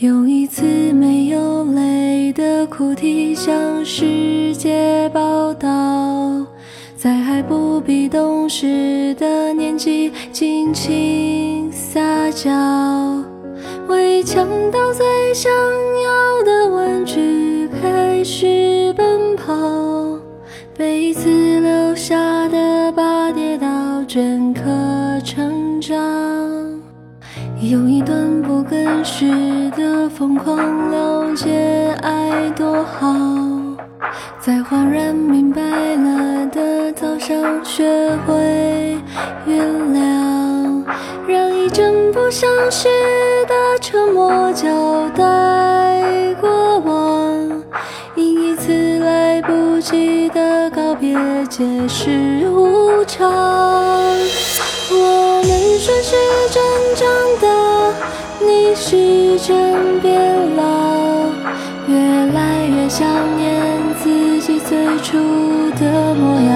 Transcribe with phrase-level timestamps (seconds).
[0.00, 6.44] 用一次没有泪的哭啼向世界报道，
[6.96, 12.50] 在还不必懂事的年纪尽情撒娇，
[13.86, 18.73] 为抢到最想要的玩具开始
[27.70, 29.26] 用一段不更事
[29.70, 30.56] 的疯狂
[30.90, 33.14] 了解爱多好，
[34.38, 37.84] 在恍然明白了的早上学
[38.26, 38.98] 会
[39.46, 40.84] 原谅，
[41.26, 42.88] 让一阵不相识
[43.48, 47.62] 的沉默交代过往，
[48.14, 51.16] 因一次来不及的告别
[51.48, 53.53] 解释无常。
[58.46, 60.62] 你时针变老，
[61.86, 61.96] 越
[62.32, 63.06] 来越想
[63.36, 65.18] 念自己最初
[65.78, 66.52] 的模样。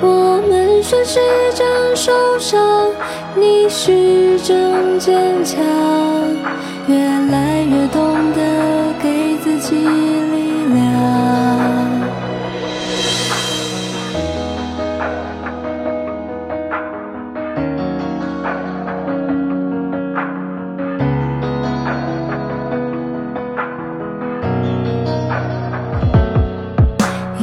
[0.00, 1.20] 我们顺时
[1.54, 2.90] 针受伤，
[3.36, 5.62] 你时针坚强，
[6.86, 6.96] 越
[7.30, 8.11] 来越懂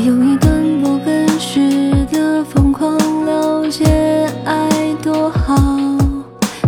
[0.06, 3.84] 有一段不真实的疯狂了解
[4.46, 4.70] 爱
[5.04, 5.58] 多好，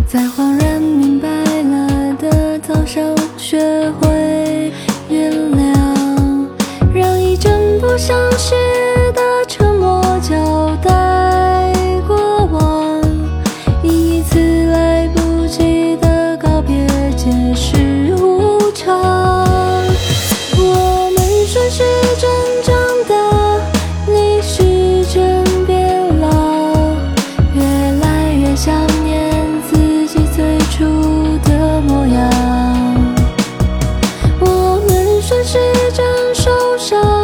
[0.05, 4.73] 在恍然明白了的早上学会
[5.09, 6.45] 原谅，
[6.93, 8.80] 让一阵不相识。
[35.31, 35.91] 算是一
[36.35, 37.20] 受伤